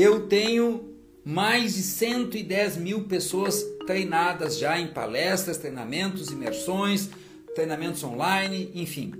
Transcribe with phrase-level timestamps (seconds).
[0.00, 0.94] eu tenho
[1.24, 7.10] mais de 110 mil pessoas treinadas já em palestras, treinamentos, imersões,
[7.54, 9.12] treinamentos online, enfim.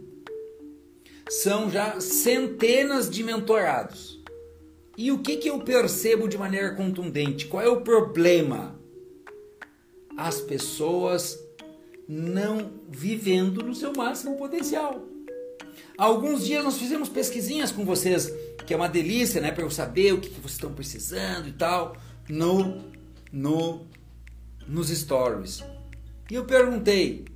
[1.29, 4.21] São já centenas de mentorados.
[4.97, 7.47] E o que, que eu percebo de maneira contundente?
[7.47, 8.79] Qual é o problema?
[10.17, 11.39] As pessoas
[12.09, 15.10] não vivendo no seu máximo potencial.
[16.01, 18.33] Há alguns dias nós fizemos pesquisinhas com vocês,
[18.67, 21.53] que é uma delícia, né, para eu saber o que, que vocês estão precisando e
[21.53, 21.95] tal,
[22.27, 22.87] no,
[23.31, 23.85] no,
[24.67, 25.63] nos stories.
[26.31, 27.27] E eu perguntei: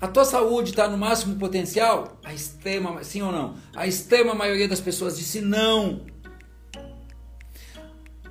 [0.00, 2.16] a tua saúde está no máximo potencial?
[2.22, 3.56] A extrema, sim ou não?
[3.74, 6.06] A extrema maioria das pessoas disse não.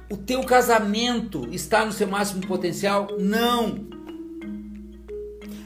[0.09, 3.17] O teu casamento está no seu máximo potencial?
[3.19, 3.85] Não.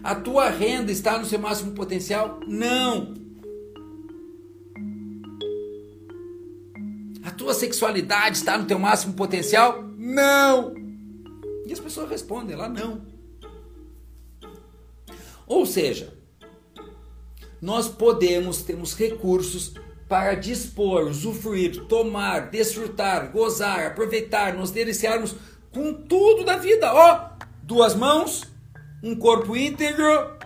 [0.03, 2.39] A tua renda está no seu máximo potencial?
[2.47, 3.26] Não.
[7.47, 9.81] Tua sexualidade está no teu máximo potencial?
[9.95, 10.75] Não.
[11.65, 13.01] E as pessoas respondem lá não.
[15.45, 16.13] Ou seja,
[17.61, 19.73] nós podemos, temos recursos
[20.09, 25.33] para dispor, usufruir, tomar, desfrutar, gozar, aproveitar, nos deliciarmos
[25.71, 26.93] com tudo da vida.
[26.93, 28.43] Ó, oh, duas mãos,
[29.01, 30.37] um corpo íntegro,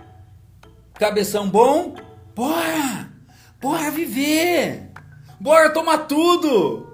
[0.94, 1.96] cabeção bom,
[2.32, 3.10] bora!
[3.60, 4.90] Bora viver!
[5.40, 6.91] Bora tomar tudo!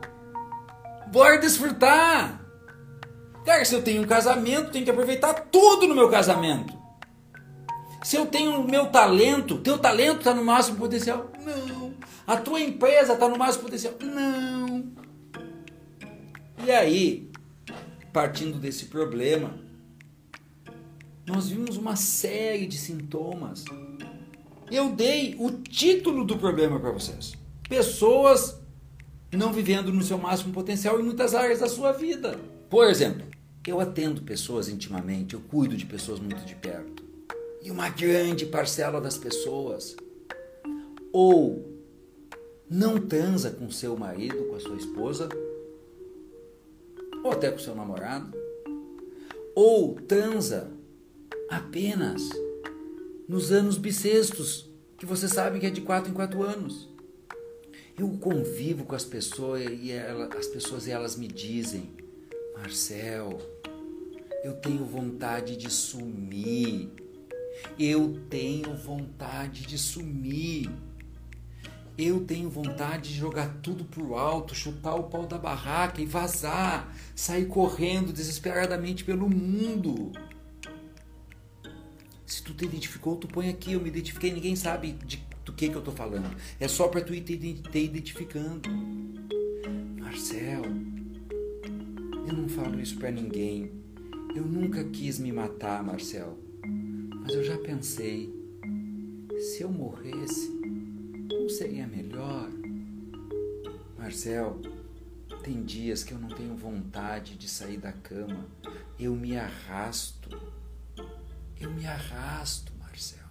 [1.10, 2.44] Bora desfrutar!
[3.44, 6.76] Cara, se eu tenho um casamento, tenho que aproveitar tudo no meu casamento.
[8.02, 11.32] Se eu tenho o meu talento, teu talento está no máximo potencial?
[11.44, 11.94] Não.
[12.26, 13.94] A tua empresa está no máximo potencial?
[14.02, 14.92] Não.
[16.64, 17.30] E aí,
[18.12, 19.58] partindo desse problema,
[21.26, 23.64] nós vimos uma série de sintomas.
[24.70, 27.32] Eu dei o título do problema para vocês.
[27.66, 28.57] Pessoas
[29.36, 32.38] não vivendo no seu máximo potencial em muitas áreas da sua vida.
[32.70, 33.26] Por exemplo,
[33.66, 37.02] eu atendo pessoas intimamente, eu cuido de pessoas muito de perto.
[37.62, 39.94] E uma grande parcela das pessoas
[41.12, 41.68] ou
[42.70, 45.28] não transa com seu marido, com a sua esposa,
[47.22, 48.36] ou até com seu namorado,
[49.54, 50.70] ou transa
[51.50, 52.22] apenas
[53.26, 56.88] nos anos bissextos, que você sabe que é de quatro em quatro anos.
[57.98, 61.90] Eu convivo com as pessoas e as pessoas elas me dizem,
[62.56, 63.40] Marcel,
[64.44, 66.90] eu tenho vontade de sumir.
[67.76, 70.70] Eu tenho vontade de sumir.
[71.98, 76.96] Eu tenho vontade de jogar tudo pro alto, chutar o pau da barraca e vazar,
[77.16, 80.12] sair correndo desesperadamente pelo mundo.
[82.24, 85.26] Se tu te identificou, tu põe aqui, eu me identifiquei, ninguém sabe de,
[85.58, 86.30] que, que eu tô falando.
[86.60, 88.70] É só para tu ir te, te identificando.
[90.00, 90.62] Marcel,
[92.28, 93.72] eu não falo isso para ninguém.
[94.36, 96.38] Eu nunca quis me matar, Marcel.
[97.20, 98.32] Mas eu já pensei,
[99.36, 100.48] se eu morresse,
[101.32, 102.48] não seria melhor?
[103.98, 104.60] Marcel,
[105.42, 108.46] tem dias que eu não tenho vontade de sair da cama.
[108.96, 110.30] Eu me arrasto
[111.60, 113.26] eu me arrasto, Marcel.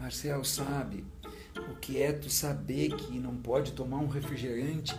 [0.00, 1.04] Marcel, sabe
[1.56, 4.98] o que é tu saber que não pode tomar um refrigerante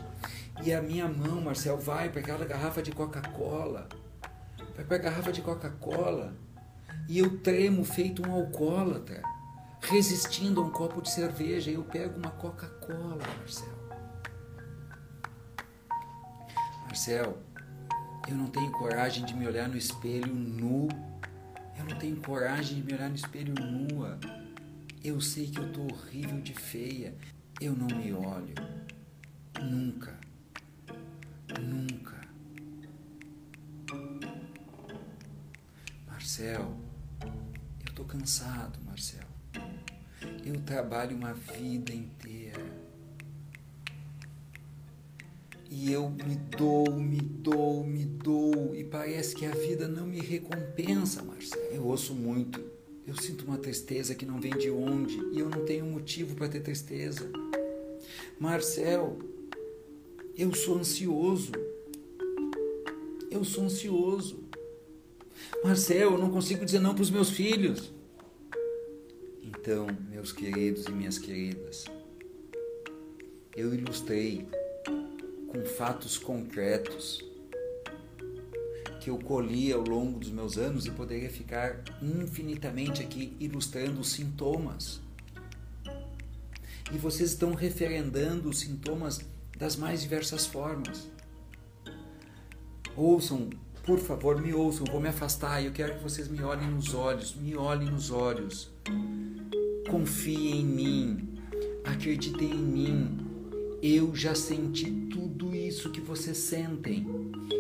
[0.64, 3.88] e a minha mão, Marcel, vai para aquela garrafa de Coca-Cola.
[4.76, 6.34] Vai para a garrafa de Coca-Cola
[7.10, 9.22] e eu tremo feito um alcoólatra,
[9.82, 11.72] resistindo a um copo de cerveja.
[11.72, 13.74] E eu pego uma Coca-Cola, Marcel.
[16.86, 17.38] Marcel,
[18.28, 20.88] eu não tenho coragem de me olhar no espelho nu
[21.78, 24.18] eu não tenho coragem de me olhar no espelho nua.
[25.04, 27.14] Eu sei que eu tô horrível de feia.
[27.60, 28.56] Eu não me olho.
[29.62, 30.18] Nunca.
[31.60, 32.22] Nunca.
[36.08, 36.78] Marcel,
[37.86, 39.28] eu tô cansado, Marcel.
[40.46, 42.64] Eu trabalho uma vida inteira
[45.70, 50.22] e eu me dou, me dou, me dou e parece que a vida não me
[50.22, 51.62] recompensa, Marcelo.
[51.74, 52.64] Eu ouço muito,
[53.06, 56.48] eu sinto uma tristeza que não vem de onde e eu não tenho motivo para
[56.48, 57.30] ter tristeza.
[58.40, 59.20] Marcel,
[60.38, 61.52] eu sou ansioso.
[63.30, 64.44] Eu sou ansioso.
[65.64, 67.92] Marcel, eu não consigo dizer não para os meus filhos.
[69.42, 71.86] Então, meus queridos e minhas queridas,
[73.56, 74.48] eu ilustrei
[75.48, 77.24] com fatos concretos
[79.04, 84.14] que eu colhi ao longo dos meus anos e poderia ficar infinitamente aqui ilustrando os
[84.14, 85.02] sintomas.
[86.90, 89.20] E vocês estão referendando os sintomas
[89.58, 91.10] das mais diversas formas.
[92.96, 93.50] Ouçam,
[93.84, 95.62] por favor, me ouçam, vou me afastar.
[95.62, 98.72] Eu quero que vocês me olhem nos olhos, me olhem nos olhos.
[99.90, 101.40] Confiem em mim,
[101.84, 103.23] acreditem em mim.
[103.86, 107.06] Eu já senti tudo isso que vocês sentem.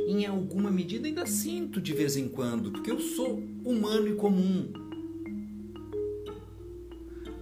[0.07, 4.71] Em alguma medida ainda sinto de vez em quando, porque eu sou humano e comum.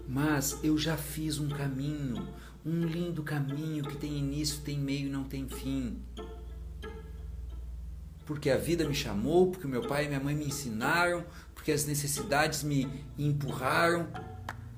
[0.08, 2.28] Mas eu já fiz um caminho,
[2.66, 6.00] um lindo caminho que tem início, tem meio e não tem fim.
[8.26, 11.24] Porque a vida me chamou, porque meu pai e minha mãe me ensinaram,
[11.54, 14.08] porque as necessidades me empurraram,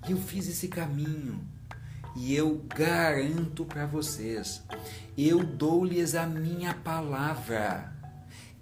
[0.05, 1.52] e eu fiz esse caminho.
[2.15, 4.61] E eu garanto para vocês,
[5.17, 7.91] eu dou-lhes a minha palavra.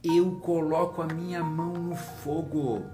[0.03, 2.85] Eu coloco a minha mão no fogo.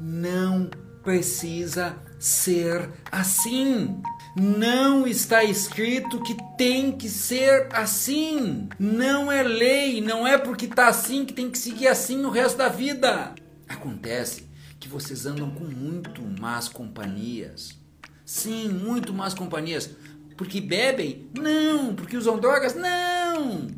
[0.00, 0.70] Não
[1.02, 4.00] precisa ser assim.
[4.34, 8.68] Não está escrito que tem que ser assim.
[8.78, 12.56] Não é lei, não é porque está assim que tem que seguir assim o resto
[12.58, 13.34] da vida.
[13.68, 14.48] Acontece
[14.80, 17.78] que vocês andam com muito más companhias.
[18.24, 19.90] Sim, muito más companhias.
[20.36, 21.28] Porque bebem?
[21.38, 21.94] Não.
[21.94, 22.74] Porque usam drogas?
[22.74, 23.68] Não.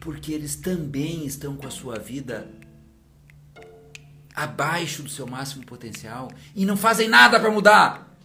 [0.00, 2.48] Porque eles também estão com a sua vida
[4.34, 8.18] abaixo do seu máximo potencial e não fazem nada para mudar.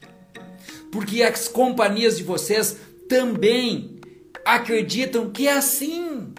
[0.92, 2.78] Porque as companhias de vocês
[3.08, 4.00] também
[4.46, 6.34] acreditam que é assim.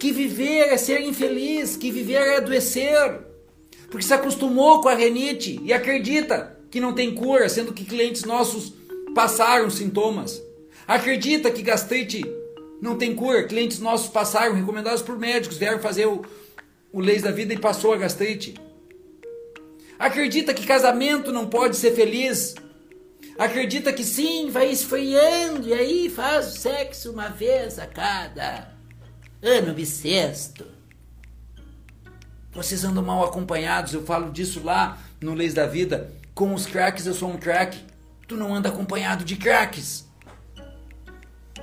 [0.00, 3.20] Que viver é ser infeliz, que viver é adoecer.
[3.90, 8.24] Porque se acostumou com a renite e acredita que não tem cura, sendo que clientes
[8.24, 8.74] nossos
[9.16, 10.42] passaram sintomas.
[10.86, 12.22] Acredita que gastrite
[12.82, 16.22] não tem cura, clientes nossos passaram, recomendados por médicos, vieram fazer o,
[16.92, 18.54] o Leis da Vida e passou a gastrite.
[19.98, 22.54] Acredita que casamento não pode ser feliz.
[23.38, 28.70] Acredita que sim, vai esfriando e aí faz o sexo uma vez a cada
[29.42, 30.66] ano bissexto.
[32.52, 36.12] Vocês andam mal acompanhados, eu falo disso lá no Leis da Vida.
[36.34, 37.85] Com os craques eu sou um craque.
[38.26, 40.04] Tu não anda acompanhado de craques.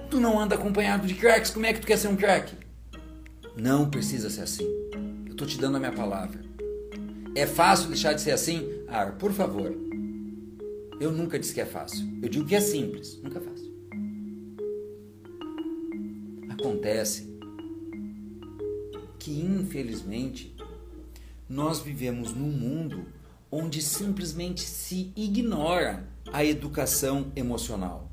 [0.09, 2.55] Tu não anda acompanhado de craques, como é que tu quer ser um craque?
[3.57, 4.67] Não precisa ser assim.
[5.27, 6.39] Eu tô te dando a minha palavra.
[7.35, 8.69] É fácil deixar de ser assim?
[8.87, 9.75] Ah, por favor.
[11.01, 12.07] Eu nunca disse que é fácil.
[12.21, 13.73] Eu digo que é simples, nunca é fácil.
[16.49, 17.27] Acontece
[19.19, 20.55] que, infelizmente,
[21.49, 23.05] nós vivemos num mundo
[23.51, 28.11] onde simplesmente se ignora a educação emocional.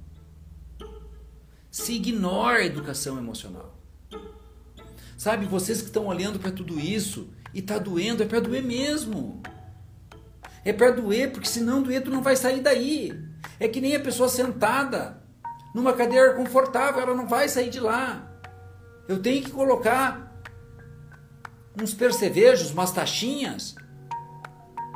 [1.71, 3.79] Se ignora a educação emocional.
[5.17, 9.43] Sabe, vocês que estão olhando para tudo isso e tá doendo, é para doer mesmo.
[10.65, 13.13] É para doer, porque se não doer, tu não vai sair daí.
[13.59, 15.23] É que nem a pessoa sentada
[15.75, 18.27] numa cadeira confortável, ela não vai sair de lá.
[19.07, 20.43] Eu tenho que colocar
[21.81, 23.75] uns percevejos, umas taxinhas,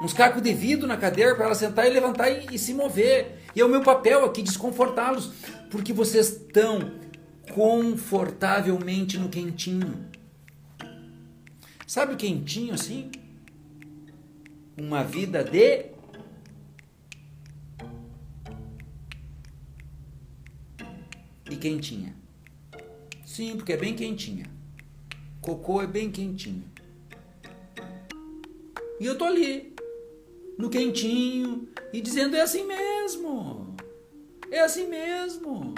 [0.04, 3.38] uns cacos de vidro na cadeira para ela sentar e levantar e, e se mover.
[3.56, 5.32] E é o meu papel aqui desconfortá-los,
[5.70, 6.92] porque vocês estão
[7.54, 10.06] confortavelmente no quentinho.
[11.86, 13.10] Sabe o quentinho assim?
[14.76, 15.86] Uma vida de
[21.50, 22.14] e quentinha.
[23.24, 24.46] Sim, porque é bem quentinha.
[25.40, 26.64] Cocô é bem quentinho.
[29.00, 29.73] E eu tô ali,
[30.58, 33.74] no quentinho, e dizendo: é assim mesmo.
[34.50, 35.74] É assim mesmo.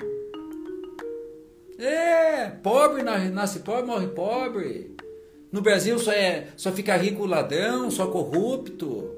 [1.78, 4.97] É, pobre nasce pobre, morre pobre.
[5.52, 9.11] No Brasil só, é, só fica rico ladrão, só corrupto.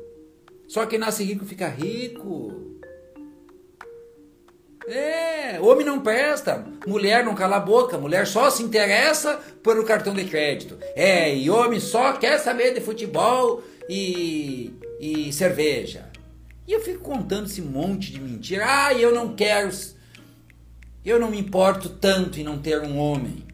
[0.67, 2.69] Só quem nasce rico fica rico.
[4.87, 9.85] É, homem não presta, mulher não cala a boca, mulher só se interessa por o
[9.85, 10.79] cartão de crédito.
[10.95, 16.09] É, e homem só quer saber de futebol e, e cerveja.
[16.67, 18.65] E eu fico contando esse monte de mentira.
[18.67, 19.71] Ah, eu não quero.
[21.05, 23.45] Eu não me importo tanto em não ter um homem.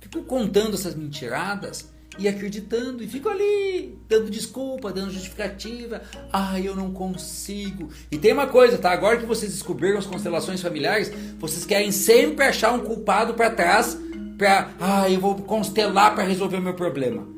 [0.00, 6.02] Fico contando essas mentiradas e acreditando e fico ali dando desculpa, dando justificativa.
[6.32, 7.90] Ah, eu não consigo.
[8.10, 8.92] E tem uma coisa, tá?
[8.92, 13.98] Agora que vocês descobriram as constelações familiares, vocês querem sempre achar um culpado para trás
[14.38, 17.35] para, ah, eu vou constelar para resolver o meu problema.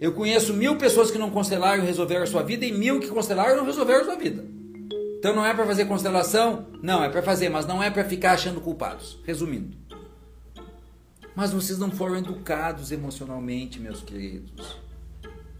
[0.00, 3.08] Eu conheço mil pessoas que não constelaram e resolveram a sua vida e mil que
[3.08, 4.44] constelaram e não resolveram a sua vida.
[5.18, 6.68] Então não é para fazer constelação?
[6.80, 9.18] Não, é para fazer, mas não é para ficar achando culpados.
[9.24, 9.76] Resumindo.
[11.34, 14.78] Mas vocês não foram educados emocionalmente, meus queridos.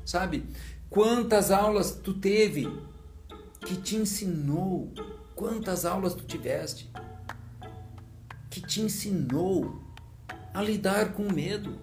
[0.05, 0.45] Sabe?
[0.89, 2.69] Quantas aulas tu teve
[3.67, 4.93] que te ensinou?
[5.35, 6.91] Quantas aulas tu tiveste
[8.49, 9.83] que te ensinou
[10.55, 11.79] a lidar com medo?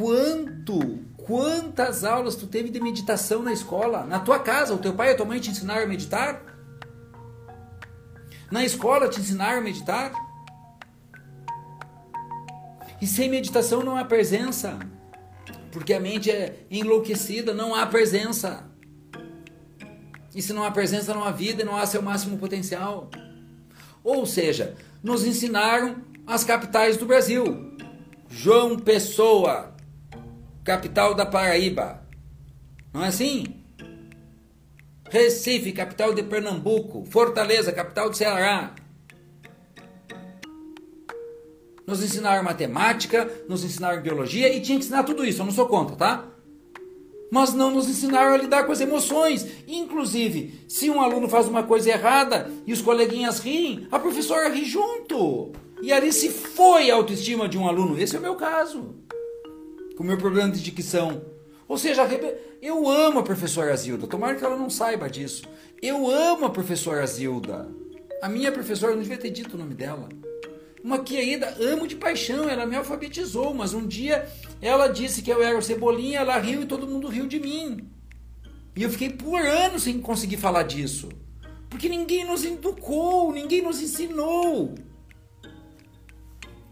[0.00, 0.78] Quanto,
[1.18, 4.06] quantas aulas tu teve de meditação na escola?
[4.06, 6.42] Na tua casa, o teu pai e a tua mãe te ensinaram a meditar?
[8.50, 10.12] Na escola te ensinaram a meditar?
[12.98, 14.78] E sem meditação não há presença.
[15.70, 18.64] Porque a mente é enlouquecida, não há presença.
[20.34, 23.10] E se não há presença, não há vida, não há seu máximo potencial.
[24.02, 27.76] Ou seja, nos ensinaram as capitais do Brasil.
[28.28, 29.69] João Pessoa,
[30.64, 32.02] capital da Paraíba.
[32.92, 33.46] Não é assim?
[35.10, 37.04] Recife, capital de Pernambuco.
[37.06, 38.74] Fortaleza, capital do Ceará.
[41.86, 45.66] Nos ensinaram matemática, nos ensinaram biologia e tinha que ensinar tudo isso, eu não sou
[45.66, 46.24] contra, tá?
[47.32, 49.46] Mas não nos ensinaram a lidar com as emoções.
[49.66, 54.64] Inclusive, se um aluno faz uma coisa errada e os coleguinhas riem, a professora ri
[54.64, 55.52] junto.
[55.82, 57.98] E ali se foi a autoestima de um aluno.
[57.98, 58.94] Esse é o meu caso.
[60.00, 61.20] Com o meu problema de dicção.
[61.68, 62.08] Ou seja,
[62.62, 64.06] eu amo a professora Zilda.
[64.06, 65.42] Tomara que ela não saiba disso.
[65.82, 67.68] Eu amo a professora Zilda.
[68.22, 70.08] A minha professora, não devia ter dito o nome dela.
[70.82, 74.26] Uma querida, amo de paixão, ela me alfabetizou, mas um dia
[74.62, 77.86] ela disse que eu era o Cebolinha, ela riu e todo mundo riu de mim.
[78.74, 81.10] E eu fiquei por anos sem conseguir falar disso.
[81.68, 84.74] Porque ninguém nos educou, ninguém nos ensinou.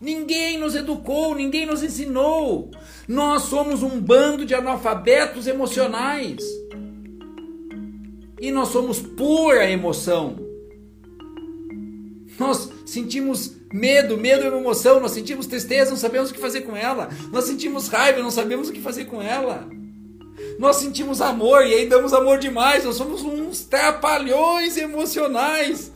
[0.00, 2.70] Ninguém nos educou, ninguém nos ensinou.
[3.08, 6.44] Nós somos um bando de analfabetos emocionais.
[8.38, 10.36] E nós somos pura emoção.
[12.38, 16.60] Nós sentimos medo, medo é uma emoção, nós sentimos tristeza, não sabemos o que fazer
[16.60, 17.08] com ela.
[17.32, 19.66] Nós sentimos raiva, não sabemos o que fazer com ela.
[20.58, 25.90] Nós sentimos amor e aí damos amor demais, nós somos uns trapalhões emocionais.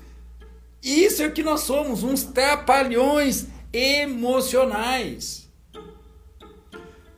[0.83, 5.43] Isso é o que nós somos, uns trapalhões emocionais.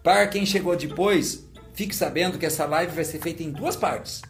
[0.05, 4.21] Para quem chegou depois, fique sabendo que essa live vai ser feita em duas partes.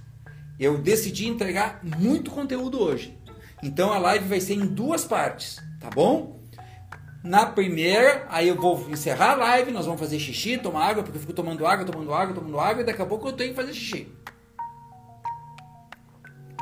[0.57, 3.19] Eu decidi entregar muito conteúdo hoje.
[3.61, 6.39] Então a live vai ser em duas partes, tá bom?
[7.25, 11.19] Na primeira, aí eu vou encerrar a live, nós vamos fazer xixi, tomar água, porque
[11.19, 13.57] eu fico tomando água, tomando água, tomando água, e daqui a pouco eu tenho que
[13.57, 14.07] fazer xixi.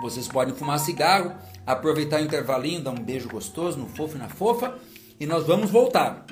[0.00, 1.34] Vocês podem fumar cigarro,
[1.66, 4.78] aproveitar o intervalinho, dar um beijo gostoso no fofo e na fofa,
[5.20, 6.24] e nós vamos voltar,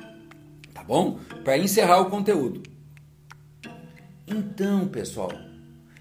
[0.91, 1.21] bom?
[1.45, 2.65] Para encerrar o conteúdo.
[4.27, 5.31] Então, pessoal,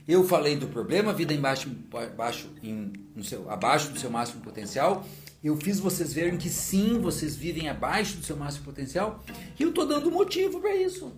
[0.08, 1.70] eu falei do problema, vida embaixo,
[2.18, 2.92] baixo, em,
[3.22, 5.06] seu, abaixo do seu máximo potencial.
[5.44, 9.24] Eu fiz vocês verem que sim, vocês vivem abaixo do seu máximo potencial.
[9.60, 11.14] E eu estou dando motivo para isso.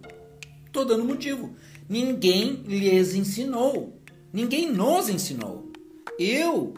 [0.67, 1.55] Estou dando motivo.
[1.87, 3.97] Ninguém lhes ensinou.
[4.33, 5.71] Ninguém nos ensinou.
[6.19, 6.73] Eu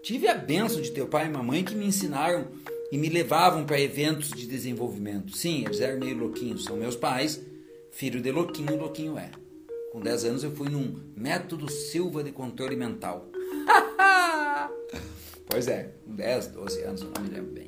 [0.00, 2.46] tive a benção de ter pai e mamãe que me ensinaram
[2.90, 5.36] e me levavam para eventos de desenvolvimento.
[5.36, 6.64] Sim, eles eram meio louquinhos.
[6.64, 7.40] São meus pais,
[7.90, 9.30] filho de louquinho, louquinho é.
[9.92, 13.28] Com 10 anos eu fui num método Silva de controle mental.
[15.46, 17.66] pois é, com 10, 12 anos, eu não me lembro bem.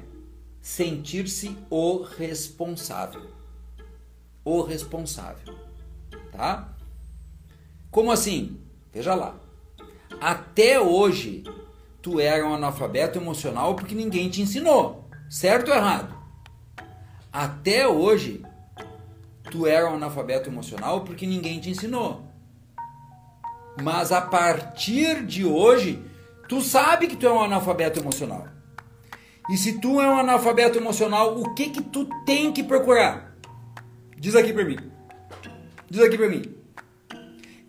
[0.61, 3.25] sentir-se o responsável.
[4.45, 5.55] O responsável,
[6.31, 6.77] tá?
[7.89, 8.59] Como assim?
[8.93, 9.35] Veja lá.
[10.21, 11.43] Até hoje
[12.03, 16.15] tu era um analfabeto emocional porque ninguém te ensinou, certo ou errado?
[17.31, 18.45] Até hoje
[19.49, 22.22] tu era um analfabeto emocional porque ninguém te ensinou.
[23.81, 26.03] Mas a partir de hoje,
[26.47, 28.47] tu sabe que tu é um analfabeto emocional.
[29.49, 33.35] E se tu é um analfabeto emocional, o que que tu tem que procurar?
[34.17, 34.77] Diz aqui para mim.
[35.89, 36.43] Diz aqui para mim.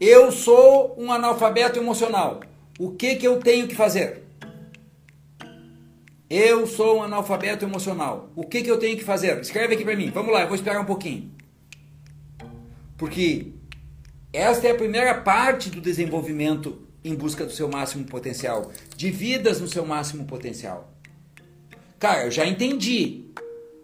[0.01, 2.41] Eu sou um analfabeto emocional.
[2.79, 4.25] O que que eu tenho que fazer?
[6.29, 8.29] Eu sou um analfabeto emocional.
[8.37, 9.41] O que que eu tenho que fazer?
[9.41, 10.11] Escreve aqui para mim.
[10.11, 11.33] Vamos lá, eu vou esperar um pouquinho.
[12.97, 13.54] Porque
[14.35, 19.61] esta é a primeira parte do desenvolvimento em busca do seu máximo potencial, de vidas
[19.61, 20.91] no seu máximo potencial.
[22.01, 23.27] Cara, eu já entendi.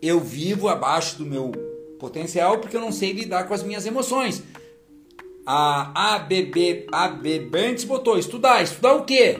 [0.03, 1.53] eu vivo abaixo do meu
[2.01, 4.43] potencial porque eu não sei lidar com as minhas emoções.
[5.47, 8.63] A ABB, AB Brantes botou estudar.
[8.63, 9.39] Estudar o quê?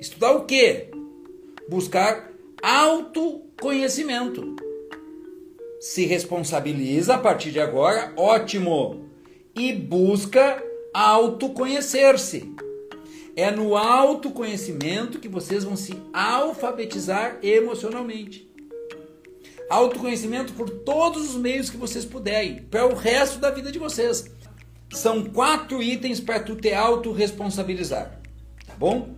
[0.00, 0.90] Estudar o quê?
[1.68, 2.30] Buscar
[2.62, 4.54] autoconhecimento.
[5.80, 9.03] Se responsabiliza a partir de agora, ótimo.
[9.54, 12.54] E busca autoconhecer-se.
[13.36, 18.48] É no autoconhecimento que vocês vão se alfabetizar emocionalmente.
[19.68, 24.30] Autoconhecimento por todos os meios que vocês puderem, para o resto da vida de vocês.
[24.92, 28.20] São quatro itens para tu te autorresponsabilizar,
[28.66, 29.16] tá bom?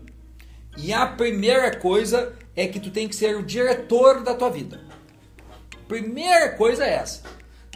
[0.78, 4.80] E a primeira coisa é que tu tem que ser o diretor da tua vida.
[5.86, 7.22] Primeira coisa é essa.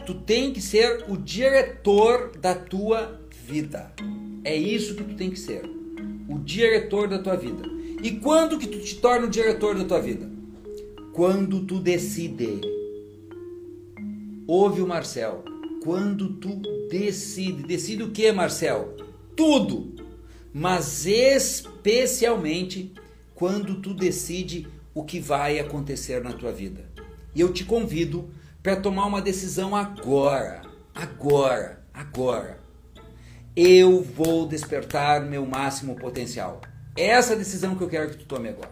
[0.05, 3.93] Tu tem que ser o diretor da tua vida.
[4.43, 5.63] É isso que tu tem que ser.
[6.27, 7.63] O diretor da tua vida.
[8.01, 10.29] E quando que tu te torna o diretor da tua vida?
[11.13, 12.61] Quando tu decide.
[14.47, 15.43] Ouve o Marcel.
[15.83, 17.63] Quando tu decide.
[17.63, 18.95] Decide o que, Marcel?
[19.35, 19.93] Tudo.
[20.53, 22.91] Mas especialmente
[23.35, 26.89] quando tu decide o que vai acontecer na tua vida.
[27.33, 28.29] E eu te convido
[28.61, 30.61] para tomar uma decisão agora.
[30.93, 31.83] Agora.
[31.93, 32.59] Agora.
[33.55, 36.61] Eu vou despertar meu máximo potencial.
[36.95, 38.71] É essa decisão que eu quero que tu tome agora.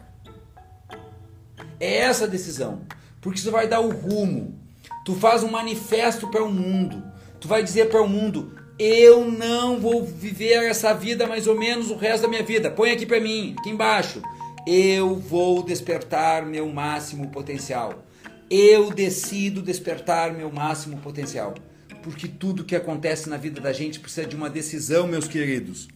[1.79, 2.81] É essa decisão.
[3.21, 4.57] Porque isso vai dar o rumo.
[5.03, 7.03] Tu faz um manifesto para o mundo.
[7.39, 11.91] Tu vai dizer para o mundo: eu não vou viver essa vida mais ou menos
[11.91, 12.71] o resto da minha vida.
[12.71, 14.21] Põe aqui para mim, aqui embaixo.
[14.65, 18.05] Eu vou despertar meu máximo potencial.
[18.49, 21.53] Eu decido despertar meu máximo potencial.
[22.01, 25.87] Porque tudo que acontece na vida da gente precisa de uma decisão, meus queridos.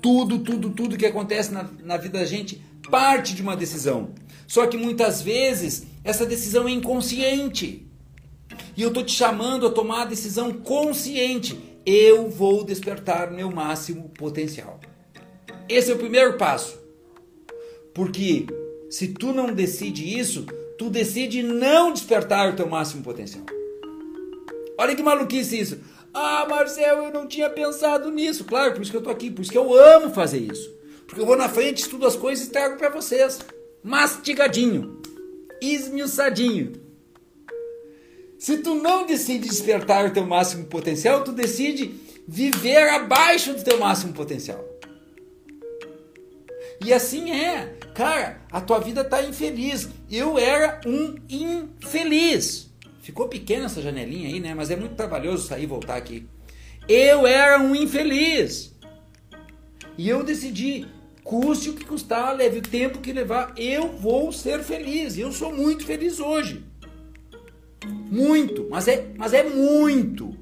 [0.00, 4.14] Tudo, tudo, tudo que acontece na, na vida da gente parte de uma decisão.
[4.46, 7.86] Só que muitas vezes essa decisão é inconsciente.
[8.76, 11.58] E eu estou te chamando a tomar a decisão consciente.
[11.84, 14.80] Eu vou despertar meu máximo potencial.
[15.68, 16.78] Esse é o primeiro passo.
[17.94, 18.46] Porque
[18.88, 20.46] se tu não decide isso,
[20.78, 23.44] tu decide não despertar o teu máximo potencial.
[24.78, 25.80] Olha que maluquice isso.
[26.14, 28.44] Ah, Marcel, eu não tinha pensado nisso.
[28.44, 30.72] Claro, por isso que eu tô aqui, por isso que eu amo fazer isso.
[31.06, 33.40] Porque eu vou na frente, estudo as coisas e trago para vocês.
[33.82, 35.02] Mastigadinho.
[35.60, 36.72] Esmiuçadinho.
[38.38, 41.92] Se tu não decide despertar o teu máximo potencial, tu decide
[42.26, 44.64] viver abaixo do teu máximo potencial.
[46.84, 47.77] E assim é.
[47.98, 49.88] Cara, a tua vida tá infeliz.
[50.08, 52.70] Eu era um infeliz.
[53.02, 54.54] Ficou pequena essa janelinha aí, né?
[54.54, 56.24] Mas é muito trabalhoso sair e voltar aqui.
[56.88, 58.72] Eu era um infeliz.
[59.96, 60.86] E eu decidi,
[61.24, 65.18] custe o que custar, leve o tempo que levar, eu vou ser feliz.
[65.18, 66.64] Eu sou muito feliz hoje.
[67.84, 70.36] Muito, mas é, mas é muito.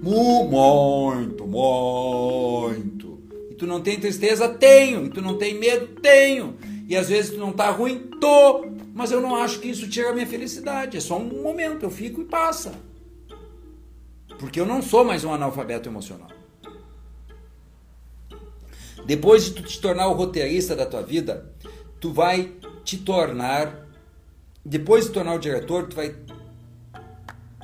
[0.00, 3.22] Muito, muito.
[3.50, 4.48] E tu não tem tristeza?
[4.48, 5.04] Tenho.
[5.04, 5.88] E tu não tem medo?
[6.00, 6.56] Tenho.
[6.90, 8.10] E às vezes tu não tá ruim?
[8.20, 8.66] Tô.
[8.92, 10.96] Mas eu não acho que isso tira a minha felicidade.
[10.96, 12.72] É só um momento, eu fico e passa.
[14.40, 16.28] Porque eu não sou mais um analfabeto emocional.
[19.06, 21.54] Depois de tu te tornar o roteirista da tua vida,
[22.00, 22.52] tu vai
[22.84, 23.86] te tornar
[24.64, 26.14] depois de tornar o diretor, tu vai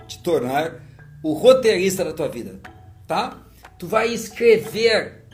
[0.06, 0.82] te tornar
[1.22, 2.60] o roteirista da tua vida,
[3.08, 3.36] tá?
[3.76, 5.24] Tu vai escrever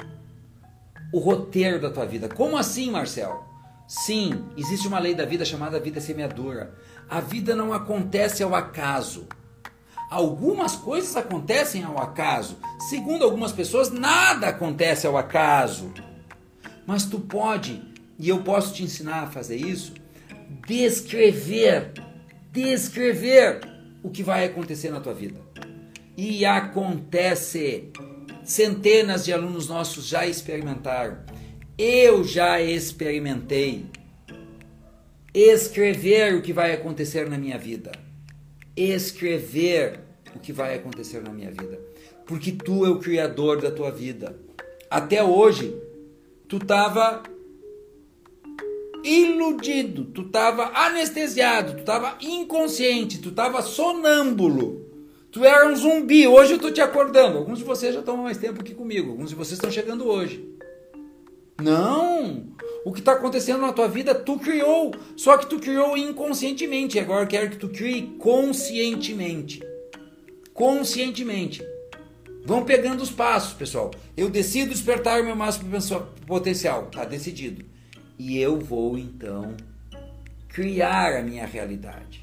[1.12, 2.26] o roteiro da tua vida.
[2.28, 3.51] Como assim, Marcel?
[3.94, 6.74] Sim, existe uma lei da vida chamada vida semeadora.
[7.10, 9.28] A vida não acontece ao acaso.
[10.10, 12.56] Algumas coisas acontecem ao acaso.
[12.88, 15.92] Segundo algumas pessoas, nada acontece ao acaso.
[16.86, 17.82] Mas tu pode,
[18.18, 19.92] e eu posso te ensinar a fazer isso,
[20.66, 21.92] descrever,
[22.50, 23.60] descrever
[24.02, 25.38] o que vai acontecer na tua vida.
[26.16, 27.92] E acontece.
[28.42, 31.18] Centenas de alunos nossos já experimentaram.
[31.78, 33.86] Eu já experimentei
[35.34, 37.92] escrever o que vai acontecer na minha vida.
[38.76, 40.00] Escrever
[40.36, 41.80] o que vai acontecer na minha vida.
[42.26, 44.38] Porque tu é o criador da tua vida.
[44.90, 45.74] Até hoje,
[46.46, 47.22] tu estava
[49.02, 54.82] iludido, tu estava anestesiado, tu estava inconsciente, tu estava sonâmbulo.
[55.30, 56.28] Tu era um zumbi.
[56.28, 57.38] Hoje eu estou te acordando.
[57.38, 59.10] Alguns de vocês já estão mais tempo aqui comigo.
[59.10, 60.51] Alguns de vocês estão chegando hoje.
[61.62, 62.52] Não!
[62.84, 64.92] O que está acontecendo na tua vida, tu criou.
[65.16, 66.98] Só que tu criou inconscientemente.
[66.98, 69.62] Agora eu quero que tu crie conscientemente.
[70.52, 71.64] Conscientemente.
[72.44, 73.92] Vão pegando os passos, pessoal.
[74.16, 75.70] Eu decido despertar o meu máximo
[76.26, 76.86] potencial.
[76.86, 77.64] Tá decidido.
[78.18, 79.56] E eu vou então
[80.48, 82.22] criar a minha realidade.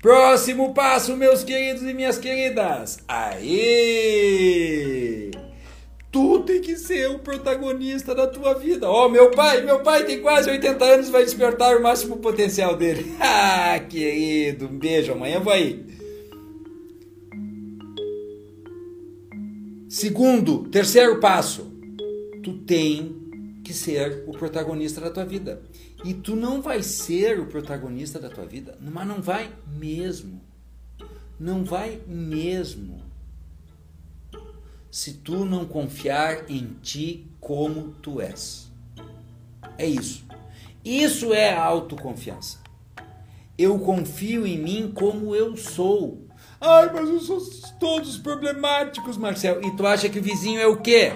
[0.00, 2.98] Próximo passo, meus queridos e minhas queridas.
[3.06, 3.42] Aê!
[6.12, 8.86] Tu tem que ser o protagonista da tua vida.
[8.88, 12.76] Ó, oh, meu pai, meu pai tem quase 80 anos, vai despertar o máximo potencial
[12.76, 13.10] dele.
[13.18, 15.86] Ah, querido, um beijo, amanhã vou aí.
[19.88, 21.72] Segundo, terceiro passo,
[22.42, 23.16] tu tem
[23.64, 25.62] que ser o protagonista da tua vida.
[26.04, 30.42] E tu não vai ser o protagonista da tua vida, mas não vai mesmo.
[31.40, 33.11] Não vai mesmo
[34.92, 38.70] se tu não confiar em ti como tu és.
[39.78, 40.22] É isso.
[40.84, 42.58] Isso é autoconfiança.
[43.56, 46.26] Eu confio em mim como eu sou.
[46.60, 47.40] Ai, mas eu sou
[47.80, 49.62] todos problemáticos, Marcel.
[49.62, 51.14] E tu acha que o vizinho é o quê?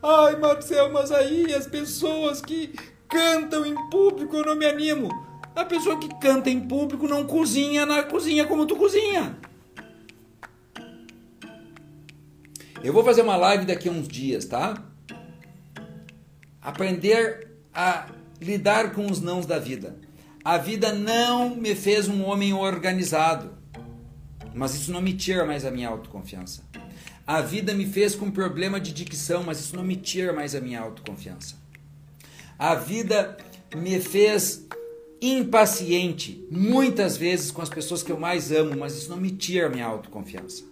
[0.00, 2.72] Ai, Marcel, mas aí as pessoas que
[3.08, 5.08] cantam em público eu não me animo.
[5.56, 9.36] A pessoa que canta em público não cozinha na cozinha como tu cozinha.
[12.82, 14.80] Eu vou fazer uma live daqui a uns dias, tá?
[16.62, 18.08] Aprender a
[18.40, 19.98] lidar com os nãos da vida.
[20.44, 23.52] A vida não me fez um homem organizado,
[24.54, 26.62] mas isso não me tira mais a minha autoconfiança.
[27.26, 30.60] A vida me fez com problema de dicção, mas isso não me tira mais a
[30.60, 31.56] minha autoconfiança.
[32.56, 33.36] A vida
[33.74, 34.66] me fez
[35.20, 39.66] impaciente, muitas vezes com as pessoas que eu mais amo, mas isso não me tira
[39.66, 40.67] a minha autoconfiança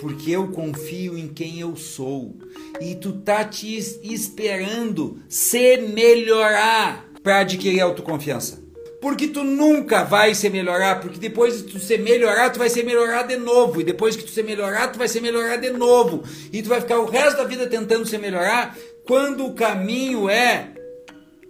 [0.00, 2.34] porque eu confio em quem eu sou.
[2.80, 8.58] E tu tá te esperando se melhorar para adquirir autoconfiança.
[9.00, 12.82] Porque tu nunca vai se melhorar, porque depois de tu se melhorar, tu vai se
[12.82, 13.80] melhorar de novo.
[13.80, 16.22] E depois que tu se melhorar, tu vai se melhorar de novo.
[16.52, 20.72] E tu vai ficar o resto da vida tentando se melhorar, quando o caminho é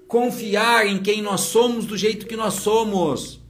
[0.09, 3.41] confiar em quem nós somos do jeito que nós somos.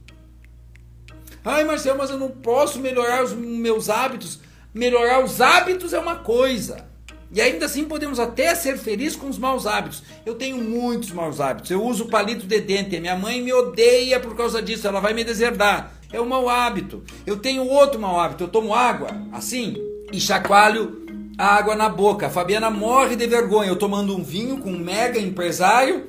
[1.43, 4.39] Ai, Marcelo, mas eu não posso melhorar os meus hábitos.
[4.73, 6.89] Melhorar os hábitos é uma coisa.
[7.33, 10.03] E ainda assim podemos até ser felizes com os maus hábitos.
[10.25, 11.71] Eu tenho muitos maus hábitos.
[11.71, 12.99] Eu uso palito de dente.
[12.99, 14.87] Minha mãe me odeia por causa disso.
[14.87, 15.93] Ela vai me deserdar.
[16.11, 17.03] É um mau hábito.
[17.25, 18.45] Eu tenho outro mau hábito.
[18.45, 19.75] Eu tomo água assim
[20.11, 21.01] e chacoalho
[21.37, 22.27] a água na boca.
[22.27, 23.69] A Fabiana morre de vergonha.
[23.69, 26.07] Eu tomando um vinho com um mega empresário,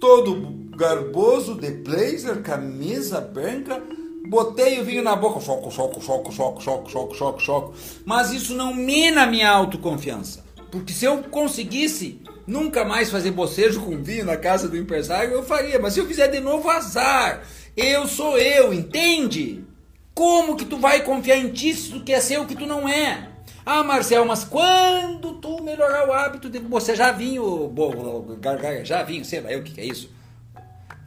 [0.00, 3.82] todo garboso, de blazer, camisa branca
[4.28, 7.74] Botei o vinho na boca, choco, choco, choco, choco, choco, choco, choco, choco.
[8.04, 10.44] Mas isso não mina a minha autoconfiança.
[10.70, 15.42] Porque se eu conseguisse nunca mais fazer bocejo com vinho na casa do empresário, eu
[15.42, 15.78] faria.
[15.78, 17.42] Mas se eu fizer de novo, azar.
[17.74, 19.64] Eu sou eu, entende?
[20.12, 22.86] Como que tu vai confiar em ti se tu quer ser o que tu não
[22.86, 23.30] é?
[23.64, 27.72] Ah, Marcel, mas quando tu melhorar o hábito de bocejar vinho,
[28.84, 30.17] já vinho, sei lá, o que, que é isso?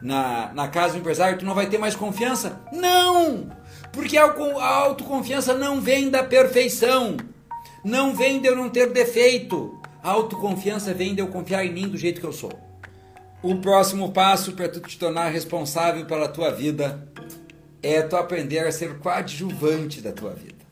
[0.02, 2.60] Na, na casa do empresário, tu não vai ter mais confiança?
[2.72, 3.50] Não!
[3.92, 7.16] Porque a, autoconfiança não vem da perfeição,
[7.84, 9.78] não vem de eu não ter defeito.
[10.02, 12.52] A autoconfiança vem de eu confiar em mim do jeito que eu sou.
[13.42, 17.08] O próximo passo para tu te tornar responsável pela tua vida
[17.82, 20.62] é tu aprender a ser coadjuvante da tua vida.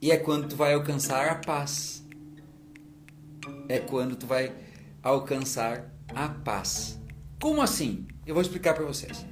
[0.00, 2.04] E é quando tu vai alcançar a paz.
[3.68, 4.52] É quando tu vai
[5.02, 6.98] alcançar a paz.
[7.46, 8.04] Como assim?
[8.26, 9.24] Eu vou explicar para vocês.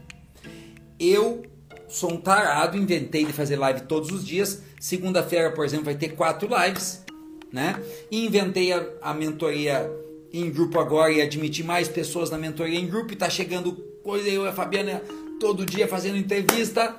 [1.01, 1.43] Eu
[1.89, 4.63] sou um tarado, inventei de fazer live todos os dias.
[4.79, 7.05] Segunda-feira, por exemplo, vai ter quatro lives,
[7.53, 7.75] né?
[8.13, 9.91] E inventei a, a mentoria
[10.33, 13.13] em grupo agora e admitir mais pessoas na mentoria em grupo.
[13.13, 13.73] E tá chegando
[14.05, 15.03] coisa, eu e a Fabiana
[15.41, 16.95] todo dia fazendo entrevista.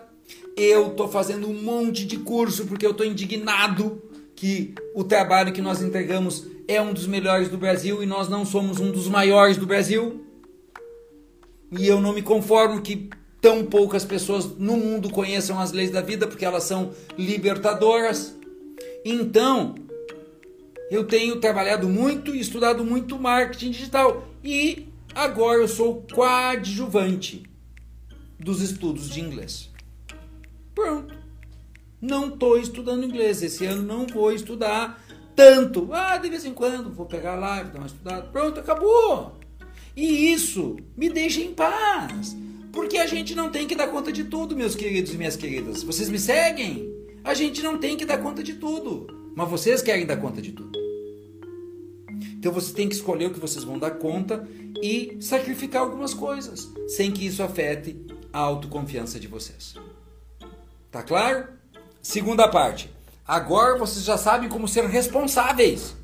[0.57, 4.01] Eu tô fazendo um monte de curso porque eu tô indignado
[4.35, 8.45] que o trabalho que nós entregamos é um dos melhores do Brasil e nós não
[8.45, 10.24] somos um dos maiores do Brasil.
[11.71, 13.09] E eu não me conformo que
[13.41, 18.35] tão poucas pessoas no mundo conheçam as leis da vida porque elas são libertadoras.
[19.03, 19.75] Então,
[20.89, 27.43] eu tenho trabalhado muito e estudado muito marketing digital e agora eu sou coadjuvante
[28.39, 29.69] dos estudos de inglês.
[30.73, 31.15] Pronto.
[32.01, 33.41] Não estou estudando inglês.
[33.41, 35.03] Esse ano não vou estudar
[35.35, 35.89] tanto.
[35.91, 38.27] Ah, de vez em quando vou pegar lá, dar uma estudada.
[38.27, 39.37] Pronto, acabou.
[39.95, 42.35] E isso me deixa em paz.
[42.71, 45.81] Porque a gente não tem que dar conta de tudo, meus queridos e minhas queridas.
[45.81, 46.93] Vocês me seguem?
[47.23, 49.07] A gente não tem que dar conta de tudo.
[49.35, 50.77] Mas vocês querem dar conta de tudo.
[52.37, 54.47] Então você tem que escolher o que vocês vão dar conta
[54.83, 57.99] e sacrificar algumas coisas, sem que isso afete
[58.31, 59.75] a autoconfiança de vocês.
[60.91, 61.47] Tá claro?
[62.01, 62.89] Segunda parte.
[63.27, 65.95] Agora vocês já sabem como ser responsáveis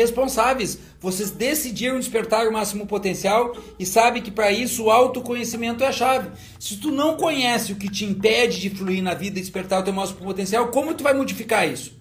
[0.00, 0.78] responsáveis.
[1.00, 5.92] Vocês decidiram despertar o máximo potencial e sabe que para isso o autoconhecimento é a
[5.92, 6.30] chave.
[6.58, 9.84] Se tu não conhece o que te impede de fluir na vida e despertar o
[9.84, 11.96] teu máximo potencial, como tu vai modificar isso?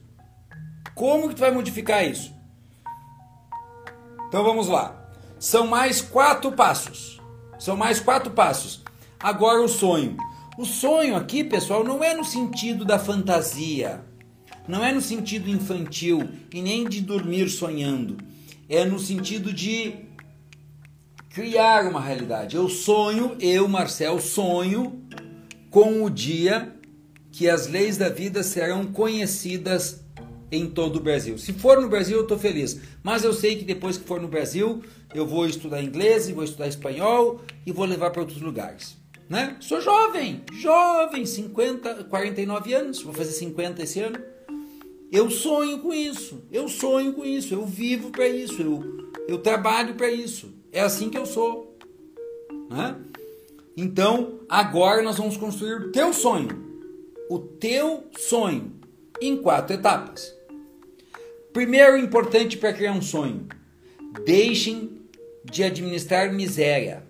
[0.95, 2.33] Como que tu vai modificar isso?
[4.27, 5.09] Então vamos lá.
[5.39, 7.21] São mais quatro passos.
[7.59, 8.83] São mais quatro passos.
[9.19, 10.17] Agora o sonho.
[10.57, 14.03] O sonho aqui, pessoal, não é no sentido da fantasia
[14.67, 18.17] não é no sentido infantil e nem de dormir sonhando.
[18.69, 19.93] É no sentido de
[21.29, 22.55] criar uma realidade.
[22.55, 25.01] Eu sonho, eu, Marcel, sonho
[25.69, 26.73] com o dia
[27.31, 30.03] que as leis da vida serão conhecidas
[30.51, 31.37] em todo o Brasil.
[31.37, 32.79] Se for no Brasil, eu estou feliz.
[33.03, 34.81] Mas eu sei que depois que for no Brasil,
[35.13, 38.97] eu vou estudar inglês, vou estudar espanhol e vou levar para outros lugares.
[39.29, 39.57] Né?
[39.59, 44.17] Sou jovem, jovem, 50, 49 anos, vou fazer 50 esse ano.
[45.11, 49.95] Eu sonho com isso, eu sonho com isso, eu vivo para isso, eu, eu trabalho
[49.95, 50.53] para isso.
[50.71, 51.77] É assim que eu sou.
[52.69, 52.95] Né?
[53.75, 56.65] Então, agora nós vamos construir o teu sonho.
[57.29, 58.73] O teu sonho
[59.21, 60.35] em quatro etapas.
[61.53, 63.47] Primeiro, importante para criar um sonho:
[64.25, 65.01] deixem
[65.43, 67.03] de administrar miséria.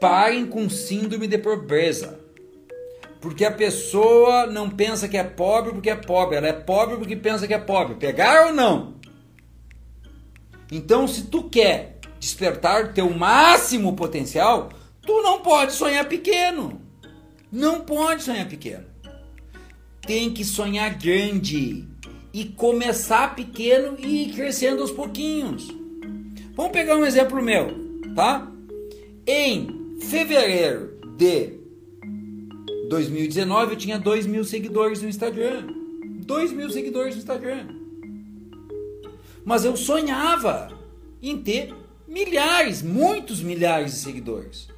[0.00, 2.21] Parem com síndrome de pobreza.
[3.22, 7.14] Porque a pessoa não pensa que é pobre porque é pobre, ela é pobre porque
[7.14, 7.94] pensa que é pobre.
[7.94, 8.96] Pegar ou não?
[10.72, 14.70] Então, se tu quer despertar teu máximo potencial,
[15.02, 16.82] tu não pode sonhar pequeno.
[17.50, 18.86] Não pode sonhar pequeno.
[20.04, 21.88] Tem que sonhar grande
[22.34, 25.68] e começar pequeno e ir crescendo aos pouquinhos.
[26.56, 28.50] Vamos pegar um exemplo meu, tá?
[29.24, 31.61] Em fevereiro de
[32.92, 35.66] 2019 eu tinha 2 mil seguidores no Instagram.
[36.26, 37.66] 2 mil seguidores no Instagram.
[39.44, 40.70] Mas eu sonhava
[41.22, 41.74] em ter
[42.06, 44.68] milhares, muitos milhares de seguidores.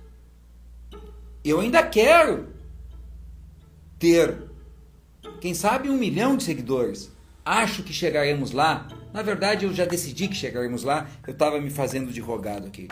[1.44, 2.46] Eu ainda quero
[3.98, 4.44] ter,
[5.40, 7.10] quem sabe, um milhão de seguidores.
[7.44, 8.86] Acho que chegaremos lá.
[9.12, 11.10] Na verdade, eu já decidi que chegaremos lá.
[11.26, 12.86] Eu estava me fazendo de rogado aqui.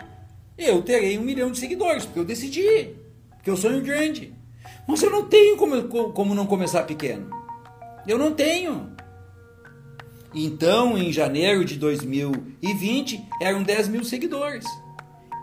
[0.57, 2.93] Eu terei um milhão de seguidores, porque eu decidi.
[3.37, 4.42] Porque eu sonho grande.
[4.87, 7.29] Mas eu não tenho como, como não começar pequeno.
[8.07, 8.91] Eu não tenho.
[10.33, 14.65] Então, em janeiro de 2020, eram 10 mil seguidores.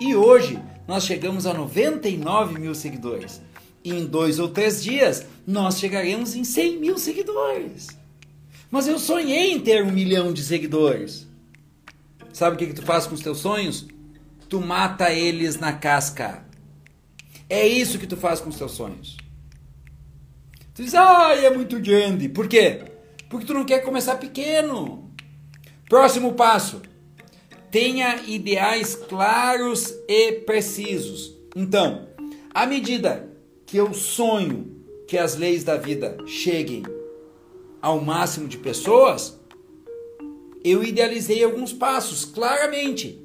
[0.01, 3.41] E hoje, nós chegamos a 99 mil seguidores.
[3.85, 7.89] E em dois ou três dias, nós chegaremos em 100 mil seguidores.
[8.71, 11.27] Mas eu sonhei em ter um milhão de seguidores.
[12.33, 13.87] Sabe o que, que tu faz com os teus sonhos?
[14.49, 16.45] Tu mata eles na casca.
[17.49, 19.17] É isso que tu faz com os teus sonhos.
[20.75, 22.29] Tu diz, ah, é muito grande.
[22.29, 22.83] Por quê?
[23.29, 25.13] Porque tu não quer começar pequeno.
[25.89, 26.81] Próximo passo.
[27.71, 31.37] Tenha ideais claros e precisos.
[31.55, 32.09] Então,
[32.55, 33.29] à medida
[33.67, 36.85] que eu sonho que as leis da vida cheguem
[37.83, 39.39] ao máximo de pessoas,
[40.63, 43.21] eu idealizei alguns passos, claramente.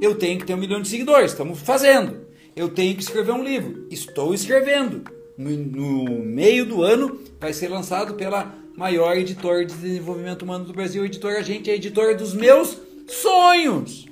[0.00, 2.26] Eu tenho que ter um milhão de seguidores, estamos fazendo.
[2.54, 5.04] Eu tenho que escrever um livro, estou escrevendo
[5.36, 11.02] no, meio do ano, vai ser lançado pela maior editora de desenvolvimento humano do Brasil,
[11.02, 14.06] a editora Gente, a editora dos meus sonhos.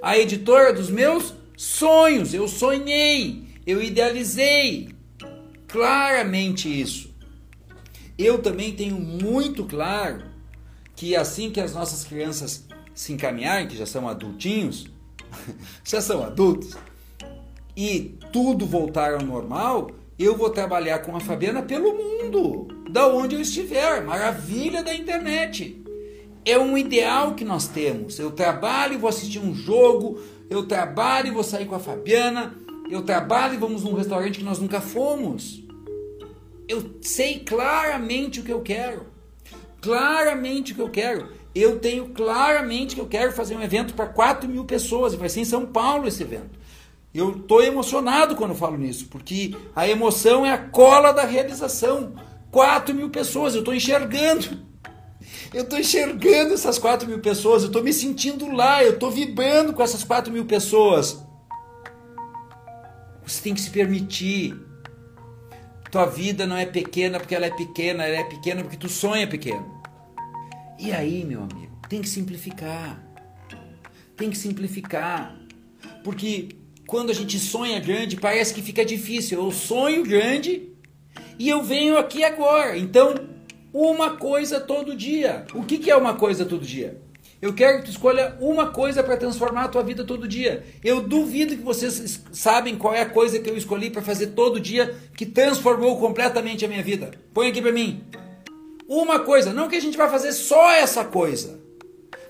[0.00, 2.34] A editora dos meus sonhos.
[2.34, 4.90] Eu sonhei, eu idealizei
[5.68, 7.12] claramente isso.
[8.18, 10.24] Eu também tenho muito claro
[10.94, 14.86] que assim que as nossas crianças se encaminharem, que já são adultinhos,
[15.82, 16.76] já são adultos,
[17.76, 19.90] e tudo voltar ao normal,
[20.24, 24.02] eu vou trabalhar com a Fabiana pelo mundo, da onde eu estiver.
[24.02, 25.82] Maravilha da internet.
[26.44, 28.18] É um ideal que nós temos.
[28.18, 32.54] Eu trabalho e vou assistir um jogo, eu trabalho e vou sair com a Fabiana,
[32.90, 35.62] eu trabalho e vamos num restaurante que nós nunca fomos.
[36.68, 39.06] Eu sei claramente o que eu quero.
[39.80, 41.28] Claramente o que eu quero.
[41.54, 45.12] Eu tenho claramente que eu quero fazer um evento para 4 mil pessoas.
[45.12, 46.61] E vai ser em São Paulo esse evento.
[47.14, 52.14] Eu estou emocionado quando falo nisso, porque a emoção é a cola da realização.
[52.50, 54.72] 4 mil pessoas, eu estou enxergando.
[55.52, 59.74] Eu estou enxergando essas 4 mil pessoas, eu estou me sentindo lá, eu estou vibrando
[59.74, 61.22] com essas 4 mil pessoas.
[63.26, 64.56] Você tem que se permitir.
[65.90, 69.28] Tua vida não é pequena porque ela é pequena, ela é pequena porque tu sonha
[69.28, 69.82] pequeno.
[70.78, 72.98] E aí, meu amigo, tem que simplificar.
[74.16, 75.36] Tem que simplificar.
[76.02, 76.56] Porque
[76.92, 79.42] quando a gente sonha grande, parece que fica difícil.
[79.42, 80.68] Eu sonho grande
[81.38, 82.76] e eu venho aqui agora.
[82.76, 83.14] Então,
[83.72, 85.46] uma coisa todo dia.
[85.54, 87.00] O que, que é uma coisa todo dia?
[87.40, 90.66] Eu quero que tu escolha uma coisa para transformar a tua vida todo dia.
[90.84, 94.60] Eu duvido que vocês sabem qual é a coisa que eu escolhi para fazer todo
[94.60, 97.10] dia que transformou completamente a minha vida.
[97.32, 98.04] Põe aqui para mim.
[98.86, 101.58] Uma coisa, não que a gente vai fazer só essa coisa,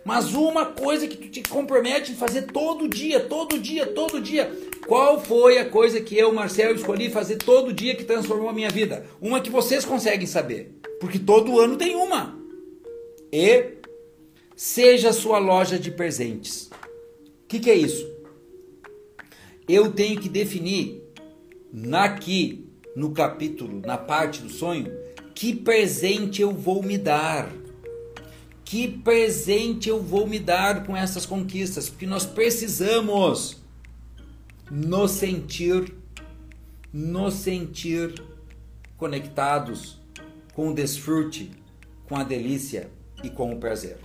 [0.04, 4.50] mas uma coisa que tu te compromete em fazer todo dia, todo dia, todo dia.
[4.86, 8.70] Qual foi a coisa que eu, Marcelo, escolhi fazer todo dia que transformou a minha
[8.70, 9.06] vida?
[9.20, 12.38] Uma que vocês conseguem saber, porque todo ano tem uma.
[13.32, 13.74] E
[14.56, 16.66] seja sua loja de presentes.
[16.66, 18.10] O que, que é isso?
[19.68, 21.02] Eu tenho que definir
[21.92, 24.92] aqui no capítulo, na parte do sonho,
[25.34, 27.50] que presente eu vou me dar.
[28.72, 31.90] Que presente eu vou me dar com essas conquistas?
[31.90, 33.58] Porque nós precisamos
[34.70, 35.94] nos sentir,
[36.90, 38.14] nos sentir
[38.96, 40.00] conectados
[40.54, 41.50] com o desfrute,
[42.08, 42.88] com a delícia
[43.22, 43.98] e com o prazer.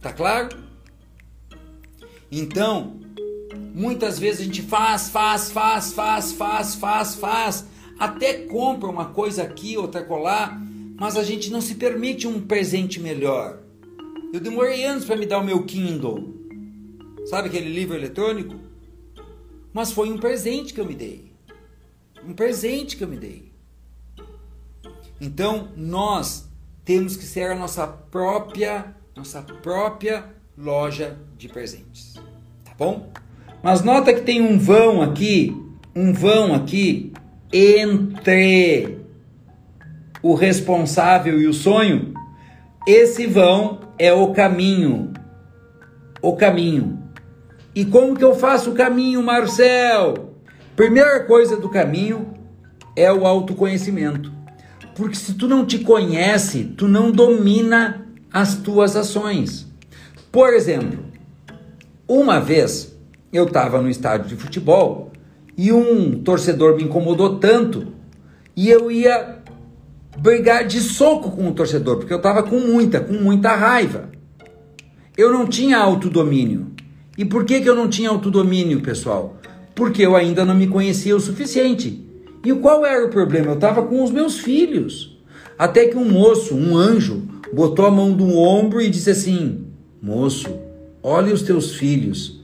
[0.00, 0.48] Tá claro?
[2.28, 2.98] Então,
[3.72, 7.66] muitas vezes a gente faz, faz, faz, faz, faz, faz, faz,
[8.00, 10.65] até compra uma coisa aqui, outra colar,
[10.98, 13.58] mas a gente não se permite um presente melhor.
[14.32, 16.34] Eu demorei anos para me dar o meu Kindle.
[17.26, 18.56] Sabe aquele livro eletrônico?
[19.72, 21.32] Mas foi um presente que eu me dei.
[22.26, 23.52] Um presente que eu me dei.
[25.20, 26.48] Então, nós
[26.84, 30.24] temos que ser a nossa própria nossa própria
[30.56, 32.14] loja de presentes.
[32.64, 33.10] Tá bom?
[33.62, 35.56] Mas nota que tem um vão aqui,
[35.94, 37.12] um vão aqui
[37.52, 38.95] entre
[40.30, 42.12] o responsável e o sonho.
[42.86, 45.12] Esse vão é o caminho.
[46.20, 46.98] O caminho.
[47.74, 50.34] E como que eu faço o caminho, Marcel?
[50.74, 52.34] Primeira coisa do caminho
[52.96, 54.32] é o autoconhecimento.
[54.96, 59.66] Porque se tu não te conhece, tu não domina as tuas ações.
[60.32, 61.04] Por exemplo,
[62.08, 62.98] uma vez
[63.32, 65.12] eu estava no estádio de futebol
[65.56, 67.92] e um torcedor me incomodou tanto
[68.56, 69.35] e eu ia
[70.18, 74.10] brigar de soco com o torcedor, porque eu estava com muita, com muita raiva.
[75.16, 76.72] Eu não tinha autodomínio.
[77.16, 79.38] E por que, que eu não tinha autodomínio, pessoal?
[79.74, 82.06] Porque eu ainda não me conhecia o suficiente.
[82.44, 83.48] E qual era o problema?
[83.48, 85.18] Eu estava com os meus filhos.
[85.58, 89.66] Até que um moço, um anjo, botou a mão no ombro e disse assim:
[90.02, 90.48] Moço,
[91.02, 92.40] olhe os teus filhos.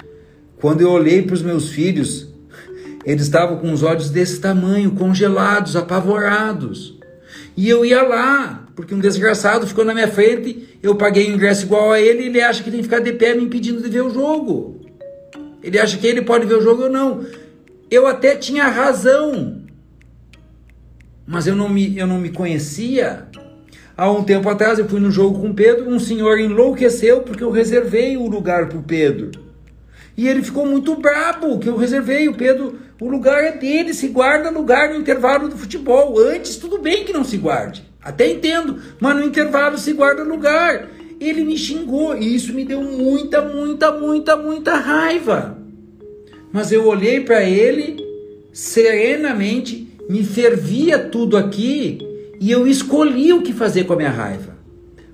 [0.59, 2.33] Quando eu olhei para os meus filhos,
[3.05, 7.02] eles estavam com os olhos desse tamanho, congelados, apavorados.
[7.57, 11.65] E eu ia lá, porque um desgraçado ficou na minha frente, eu paguei o ingresso
[11.65, 14.03] igual a ele, ele acha que tem que ficar de pé me impedindo de ver
[14.03, 14.81] o jogo.
[15.62, 17.25] Ele acha que ele pode ver o jogo, eu não.
[17.91, 19.62] Eu até tinha razão,
[21.27, 23.29] mas eu não me, eu não me conhecia.
[23.97, 27.51] Há um tempo atrás eu fui no jogo com Pedro, um senhor enlouqueceu porque eu
[27.51, 29.31] reservei o lugar para o Pedro.
[30.17, 34.07] E ele ficou muito brabo que eu reservei o Pedro, o lugar é dele, se
[34.07, 36.21] guarda lugar no intervalo do futebol.
[36.21, 40.88] Antes tudo bem que não se guarde, até entendo, mas no intervalo se guarda lugar.
[41.19, 45.59] Ele me xingou e isso me deu muita, muita, muita, muita raiva.
[46.53, 47.97] Mas eu olhei para ele
[48.53, 51.99] serenamente, me fervia tudo aqui
[52.41, 54.57] e eu escolhi o que fazer com a minha raiva,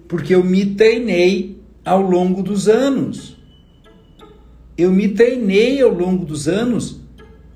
[0.06, 3.38] porque eu me treinei ao longo dos anos.
[4.76, 6.97] Eu me treinei ao longo dos anos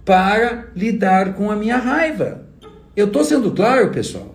[0.05, 2.47] para lidar com a minha raiva.
[2.95, 4.35] Eu estou sendo claro, pessoal?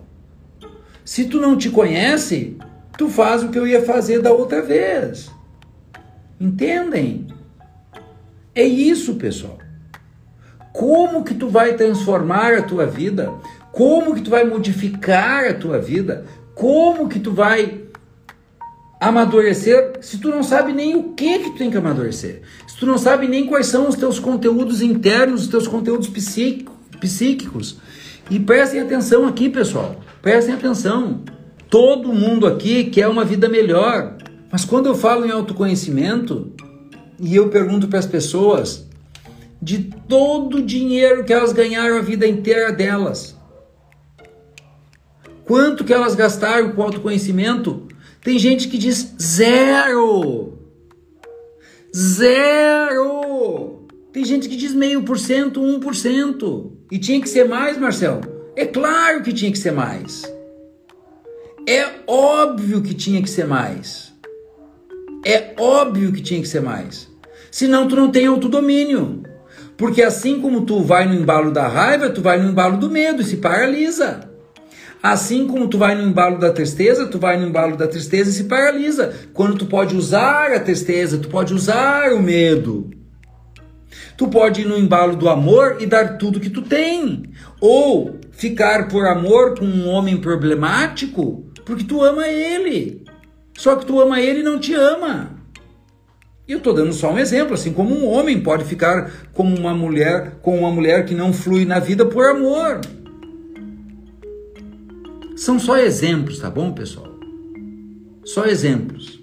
[1.04, 2.56] Se tu não te conhece,
[2.96, 5.30] tu faz o que eu ia fazer da outra vez.
[6.40, 7.26] Entendem?
[8.54, 9.58] É isso, pessoal.
[10.72, 13.32] Como que tu vai transformar a tua vida
[13.78, 16.24] como que tu vai modificar a tua vida?
[16.52, 17.82] Como que tu vai
[19.00, 22.42] amadurecer se tu não sabe nem o que que tu tem que amadurecer?
[22.78, 27.78] Tu não sabe nem quais são os teus conteúdos internos, os teus conteúdos psíquico, psíquicos.
[28.30, 30.00] E prestem atenção aqui, pessoal.
[30.22, 31.22] Prestem atenção.
[31.68, 34.16] Todo mundo aqui quer uma vida melhor.
[34.50, 36.52] Mas quando eu falo em autoconhecimento
[37.18, 38.86] e eu pergunto para as pessoas
[39.60, 43.36] de todo o dinheiro que elas ganharam a vida inteira delas,
[45.48, 47.88] Quanto que elas gastaram com autoconhecimento?
[48.22, 50.57] Tem gente que diz zero.
[51.98, 53.88] Zero.
[54.12, 56.72] Tem gente que diz meio por cento, um por cento.
[56.92, 58.20] E tinha que ser mais, Marcelo?
[58.54, 60.22] É claro que tinha que ser mais.
[61.68, 64.14] É óbvio que tinha que ser mais.
[65.26, 67.08] É óbvio que tinha que ser mais.
[67.50, 69.24] Senão tu não tem autodomínio.
[69.76, 73.22] Porque assim como tu vai no embalo da raiva, tu vai no embalo do medo
[73.22, 74.27] e se paralisa.
[75.02, 78.32] Assim como tu vai no embalo da tristeza, tu vai no embalo da tristeza e
[78.32, 79.14] se paralisa.
[79.32, 82.90] Quando tu pode usar a tristeza, tu pode usar o medo.
[84.16, 87.22] Tu pode ir no embalo do amor e dar tudo que tu tem.
[87.60, 93.04] Ou ficar por amor com um homem problemático porque tu ama ele.
[93.56, 95.38] Só que tu ama ele e não te ama.
[96.48, 99.74] E eu estou dando só um exemplo, assim como um homem pode ficar como uma
[99.74, 102.80] mulher, com uma mulher que não flui na vida por amor.
[105.38, 107.16] São só exemplos, tá bom, pessoal?
[108.24, 109.20] Só exemplos.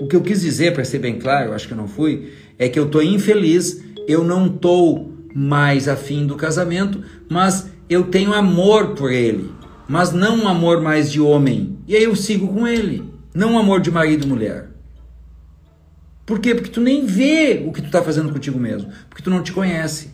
[0.00, 2.66] O que eu quis dizer, para ser bem claro, acho que eu não fui, é
[2.66, 8.94] que eu estou infeliz, eu não estou mais afim do casamento, mas eu tenho amor
[8.94, 9.50] por ele,
[9.86, 11.76] mas não um amor mais de homem.
[11.86, 13.04] E aí eu sigo com ele,
[13.34, 14.70] não um amor de marido e mulher.
[16.24, 16.54] Por quê?
[16.54, 19.52] Porque tu nem vê o que tu está fazendo contigo mesmo, porque tu não te
[19.52, 20.10] conhece.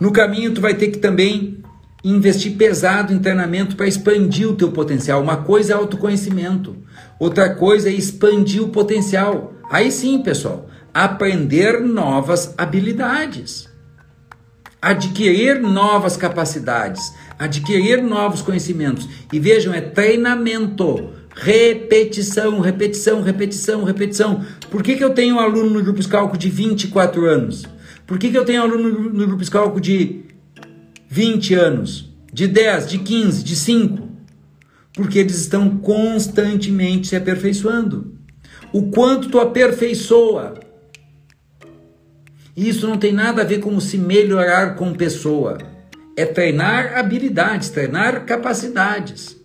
[0.00, 1.57] No caminho tu vai ter que também
[2.02, 5.22] investir pesado em treinamento para expandir o teu potencial.
[5.22, 6.76] Uma coisa é autoconhecimento,
[7.18, 9.54] outra coisa é expandir o potencial.
[9.70, 13.68] Aí sim, pessoal, aprender novas habilidades,
[14.80, 19.08] adquirir novas capacidades, adquirir novos conhecimentos.
[19.32, 24.44] E vejam, é treinamento, repetição, repetição, repetição, repetição.
[24.70, 27.64] Por que, que eu tenho um aluno no grupo Scalco de 24 anos?
[28.06, 30.24] Por que, que eu tenho um aluno no grupo Scalco de
[31.08, 32.12] 20 anos?
[32.32, 34.08] De 10, de 15, de 5?
[34.94, 38.18] Porque eles estão constantemente se aperfeiçoando
[38.72, 40.54] o quanto tu aperfeiçoa.
[42.56, 45.58] Isso não tem nada a ver com se melhorar como pessoa.
[46.16, 49.36] É treinar habilidades, treinar capacidades.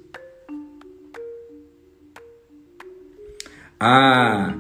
[3.80, 4.56] Ah,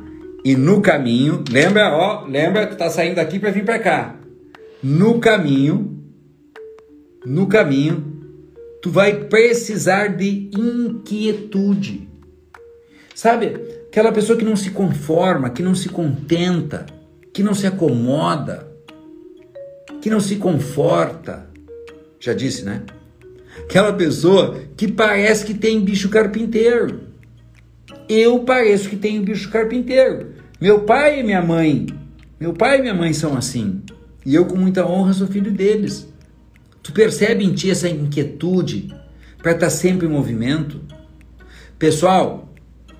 [0.45, 4.15] e no caminho, lembra, ó, lembra que tá saindo daqui para vir para cá.
[4.83, 5.92] No caminho,
[7.25, 8.03] no caminho,
[8.81, 12.09] tu vai precisar de inquietude.
[13.15, 13.55] Sabe?
[13.87, 16.85] Aquela pessoa que não se conforma, que não se contenta,
[17.31, 18.67] que não se acomoda,
[20.01, 21.47] que não se conforta.
[22.19, 22.81] Já disse, né?
[23.59, 27.01] Aquela pessoa que parece que tem bicho carpinteiro.
[28.09, 30.33] Eu pareço que tenho bicho carpinteiro.
[30.59, 31.87] Meu pai e minha mãe,
[32.39, 33.81] meu pai e minha mãe são assim.
[34.25, 36.07] E eu, com muita honra, sou filho deles.
[36.83, 38.93] Tu percebe em ti essa inquietude
[39.41, 40.81] para estar tá sempre em movimento?
[41.79, 42.53] Pessoal,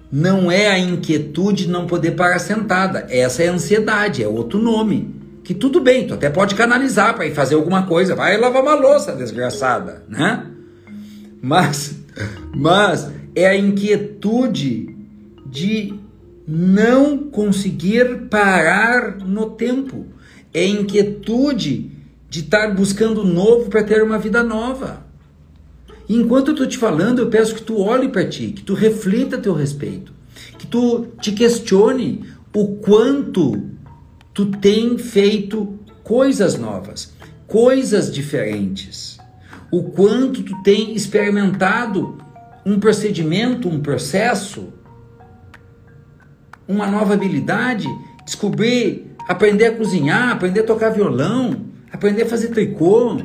[0.09, 3.05] não é a inquietude de não poder parar sentada.
[3.09, 5.21] Essa é a ansiedade, é outro nome.
[5.43, 8.75] Que tudo bem, tu até pode canalizar para ir fazer alguma coisa, vai lavar uma
[8.75, 10.45] louça, desgraçada, né?
[11.41, 11.99] Mas,
[12.55, 14.95] mas é a inquietude
[15.45, 15.93] de
[16.47, 20.05] não conseguir parar no tempo.
[20.53, 21.92] É a inquietude
[22.33, 25.05] de estar buscando novo para ter uma vida nova.
[26.09, 29.35] Enquanto eu estou te falando, eu peço que tu olhe para ti, que tu reflita
[29.35, 30.11] a teu respeito,
[30.57, 33.69] que tu te questione o quanto
[34.33, 37.13] tu tem feito coisas novas,
[37.45, 39.19] coisas diferentes,
[39.69, 42.17] o quanto tu tem experimentado
[42.65, 44.73] um procedimento, um processo,
[46.67, 47.87] uma nova habilidade,
[48.25, 53.21] descobrir, aprender a cozinhar, aprender a tocar violão, aprender a fazer tricô,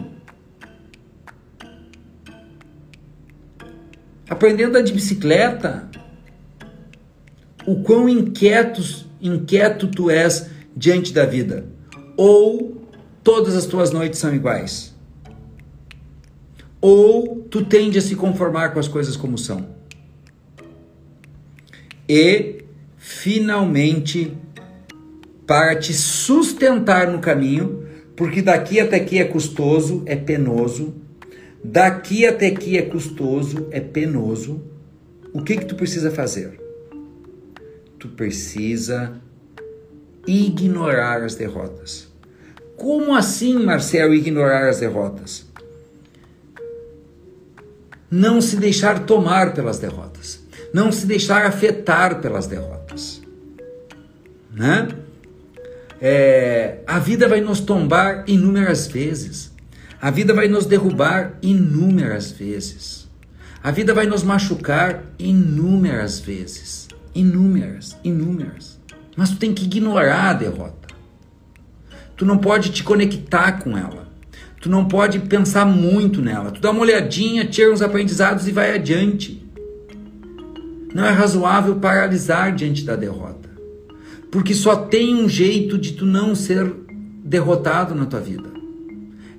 [4.29, 5.89] aprendendo a andar de bicicleta,
[7.67, 11.67] o quão inquietos, inquieto tu és diante da vida.
[12.17, 12.83] Ou
[13.25, 14.95] todas as tuas noites são iguais.
[16.81, 19.67] Ou tu tende a se conformar com as coisas como são.
[22.09, 22.65] E,
[22.97, 24.37] finalmente,
[25.47, 27.88] para te sustentar no caminho,
[28.19, 30.95] porque daqui até aqui é custoso, é penoso,
[31.63, 34.63] Daqui até aqui é custoso, é penoso.
[35.33, 36.59] O que que tu precisa fazer?
[37.99, 39.21] Tu precisa
[40.27, 42.09] ignorar as derrotas.
[42.77, 45.47] Como assim, Marcelo, ignorar as derrotas?
[48.11, 50.41] Não se deixar tomar pelas derrotas.
[50.73, 53.21] Não se deixar afetar pelas derrotas.
[54.55, 54.89] Né?
[56.01, 59.53] É, a vida vai nos tombar inúmeras vezes.
[60.01, 63.09] A vida vai nos derrubar inúmeras vezes.
[63.63, 66.87] A vida vai nos machucar inúmeras vezes.
[67.15, 68.79] Inúmeras, inúmeras.
[69.17, 70.89] Mas tu tem que ignorar a derrota.
[72.17, 74.07] Tu não pode te conectar com ela.
[74.61, 76.53] Tu não pode pensar muito nela.
[76.53, 79.45] Tu dá uma olhadinha, tira uns aprendizados e vai adiante.
[80.95, 83.48] Não é razoável paralisar diante da derrota.
[84.31, 86.73] Porque só tem um jeito de tu não ser
[87.25, 88.59] derrotado na tua vida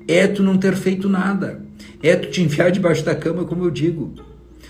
[0.10, 1.62] é tu não ter feito nada.
[2.02, 4.16] É tu te enfiar debaixo da cama, como eu digo.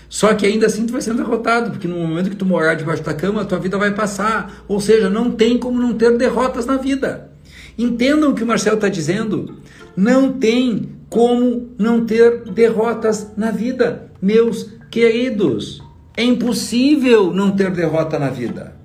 [0.06, 3.02] Só que ainda assim tu vai sendo derrotado, porque no momento que tu morar debaixo
[3.02, 4.62] da cama, a tua vida vai passar.
[4.68, 7.30] Ou seja, não tem como não ter derrotas na vida.
[7.78, 9.56] Entendam o que o Marcelo está dizendo.
[9.96, 15.82] Não tem como não ter derrotas na vida, meus queridos.
[16.14, 18.76] É impossível não ter derrota na vida.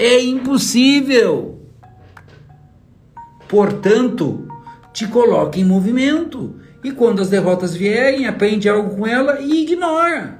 [0.00, 1.60] É impossível.
[3.46, 4.48] Portanto,
[4.94, 6.54] te coloque em movimento.
[6.82, 10.38] E quando as derrotas vierem, aprende algo com ela e ignora.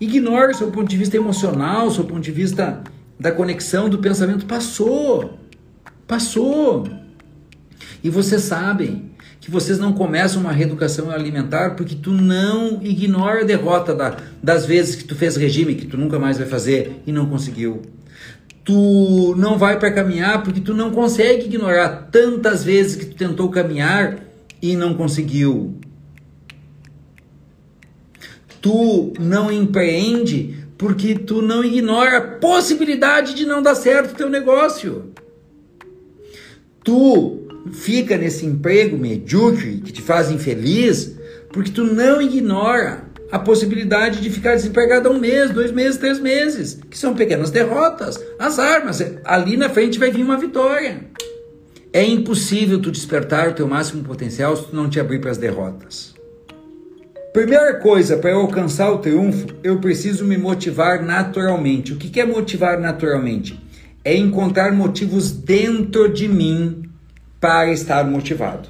[0.00, 2.80] Ignora o seu ponto de vista emocional, o seu ponto de vista
[3.18, 4.46] da conexão do pensamento.
[4.46, 5.36] Passou.
[6.06, 6.86] Passou.
[8.04, 9.10] E vocês sabem
[9.40, 14.64] que vocês não começam uma reeducação alimentar porque tu não ignora a derrota da, das
[14.64, 17.82] vezes que tu fez regime, que tu nunca mais vai fazer e não conseguiu.
[18.64, 23.48] Tu não vai para caminhar porque tu não consegue ignorar tantas vezes que tu tentou
[23.48, 24.18] caminhar
[24.60, 25.80] e não conseguiu
[28.60, 34.30] tu não empreende porque tu não ignora a possibilidade de não dar certo o teu
[34.30, 35.10] negócio.
[36.82, 37.38] Tu
[37.72, 41.16] fica nesse emprego medíocre que te faz infeliz
[41.52, 46.80] porque tu não ignora a possibilidade de ficar desempregado um mês, dois meses, três meses,
[46.90, 49.00] que são pequenas derrotas, as armas.
[49.24, 51.04] Ali na frente vai vir uma vitória.
[51.92, 55.38] É impossível tu despertar o teu máximo potencial se tu não te abrir para as
[55.38, 56.14] derrotas.
[57.32, 61.92] Primeira coisa, para eu alcançar o triunfo, eu preciso me motivar naturalmente.
[61.92, 63.60] O que é motivar naturalmente?
[64.04, 66.82] É encontrar motivos dentro de mim
[67.38, 68.68] para estar motivado.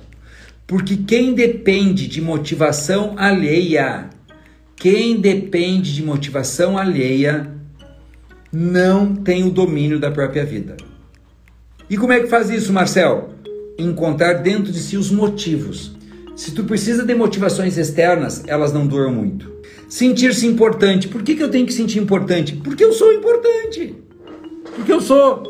[0.67, 4.11] Porque quem depende de motivação alheia,
[4.81, 7.55] quem depende de motivação alheia,
[8.51, 10.75] não tem o domínio da própria vida.
[11.91, 13.29] E como é que faz isso, Marcel?
[13.79, 15.95] Encontrar dentro de si os motivos.
[16.35, 19.53] Se tu precisa de motivações externas, elas não duram muito.
[19.87, 21.09] Sentir-se importante.
[21.09, 22.57] Por que, que eu tenho que sentir importante?
[22.57, 23.95] Porque eu sou importante.
[24.75, 25.43] Porque eu sou.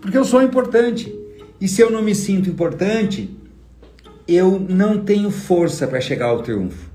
[0.00, 1.14] Porque eu sou importante.
[1.60, 3.28] E se eu não me sinto importante,
[4.26, 6.89] eu não tenho força para chegar ao triunfo.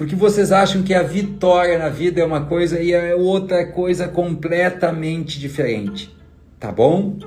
[0.00, 4.08] Porque vocês acham que a vitória na vida é uma coisa e é outra coisa
[4.08, 6.10] completamente diferente.
[6.58, 7.18] Tá bom?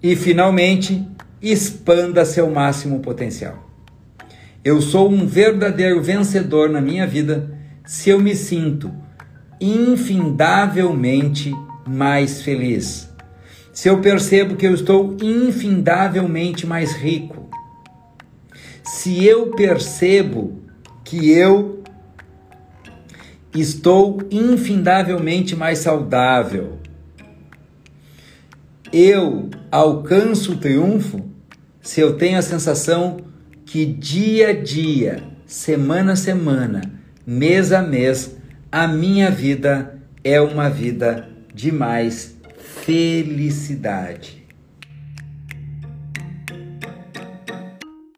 [0.00, 1.04] E finalmente,
[1.42, 3.68] expanda seu máximo potencial.
[4.64, 7.52] Eu sou um verdadeiro vencedor na minha vida
[7.84, 8.94] se eu me sinto
[9.60, 11.52] infindavelmente
[11.84, 13.12] mais feliz.
[13.72, 17.50] Se eu percebo que eu estou infindavelmente mais rico.
[18.84, 20.64] Se eu percebo
[21.06, 21.84] que eu
[23.54, 26.78] estou infindavelmente mais saudável.
[28.92, 31.24] Eu alcanço o triunfo
[31.80, 33.18] se eu tenho a sensação
[33.64, 36.82] que dia a dia, semana a semana,
[37.24, 38.36] mês a mês,
[38.70, 42.36] a minha vida é uma vida de mais
[42.84, 44.35] felicidade.